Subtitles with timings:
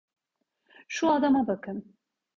[0.87, 1.95] Şu adama bakın.